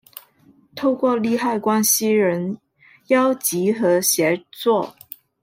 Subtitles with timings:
[0.73, 2.57] 透過利害關係人
[3.09, 4.95] 邀集和協作